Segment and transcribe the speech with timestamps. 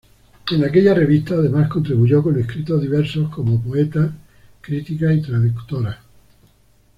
[0.49, 4.11] En aquella revista, además, contribuyó con escritos diversos como poeta,
[4.59, 6.01] crítica y traductora.